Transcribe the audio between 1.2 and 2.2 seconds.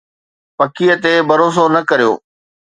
ڀروسو نه ڪريو